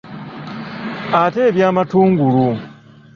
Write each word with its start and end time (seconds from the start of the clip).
Ate 1.21 1.41
eby’amatungulu? 1.49 2.47